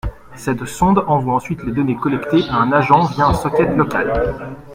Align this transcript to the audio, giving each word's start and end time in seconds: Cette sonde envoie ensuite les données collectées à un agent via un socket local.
Cette 0.35 0.65
sonde 0.65 1.03
envoie 1.05 1.35
ensuite 1.35 1.61
les 1.63 1.73
données 1.73 1.95
collectées 1.95 2.49
à 2.49 2.55
un 2.55 2.71
agent 2.71 3.05
via 3.05 3.27
un 3.27 3.35
socket 3.35 3.69
local. 3.77 4.35